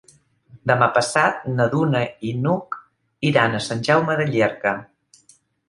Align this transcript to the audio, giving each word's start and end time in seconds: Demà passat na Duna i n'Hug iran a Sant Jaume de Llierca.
Demà 0.69 0.87
passat 0.95 1.43
na 1.59 1.67
Duna 1.73 2.01
i 2.31 2.33
n'Hug 2.47 2.79
iran 3.33 3.61
a 3.61 3.63
Sant 3.69 3.87
Jaume 3.91 4.19
de 4.25 4.29
Llierca. 4.33 4.77